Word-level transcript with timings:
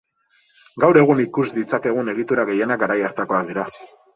Gaur 0.83 0.99
egun 1.01 1.21
ikus 1.25 1.45
ditzakegun 1.59 2.09
egitura 2.17 2.49
gehienak 2.51 2.85
garai 2.85 2.99
hartakoak 3.11 3.49
dira. 3.53 3.71